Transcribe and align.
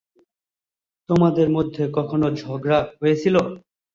তোমাদের 1.09 1.47
মধ্যে 1.49 1.83
কখনো 1.97 2.27
ঝগড়া 2.39 2.79
হয়েছিল? 2.99 3.35